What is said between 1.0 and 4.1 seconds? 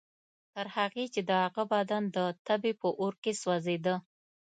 چې د هغه بدن د تبې په اور کې سوځېده.